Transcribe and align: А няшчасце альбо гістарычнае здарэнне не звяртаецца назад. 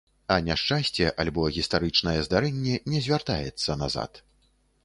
А 0.35 0.35
няшчасце 0.45 1.09
альбо 1.25 1.43
гістарычнае 1.59 2.15
здарэнне 2.31 2.81
не 2.95 3.05
звяртаецца 3.09 3.81
назад. 3.83 4.11